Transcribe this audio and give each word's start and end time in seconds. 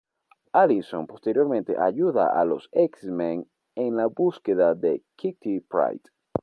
Alison 0.59 1.05
posteriormente 1.05 1.77
ayuda 1.87 2.25
a 2.41 2.43
los 2.43 2.67
X-Men 2.71 3.45
en 3.75 3.97
la 3.97 4.07
búsqueda 4.07 4.73
de 4.73 5.03
Kitty 5.15 5.59
Pryde. 5.59 6.09